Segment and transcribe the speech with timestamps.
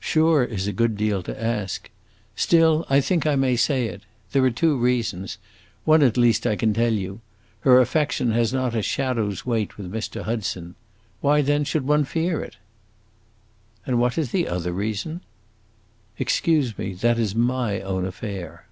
[0.00, 1.90] "Sure is a good deal to ask.
[2.34, 4.02] Still, I think I may say it!
[4.32, 5.36] There are two reasons;
[5.84, 7.20] one, at least, I can tell you:
[7.68, 10.22] her affection has not a shadow's weight with Mr.
[10.22, 10.74] Hudson!
[11.20, 12.56] Why then should one fear it?"
[13.84, 15.20] "And what is the other reason?"
[16.18, 18.64] "Excuse me; that is my own affair."